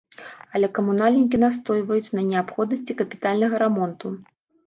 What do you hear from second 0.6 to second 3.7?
камунальнікі настойваюць на неабходнасці капітальнага